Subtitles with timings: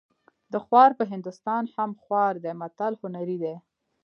[0.51, 3.55] د خوار په هندوستان هم خوار دی متل هنري دی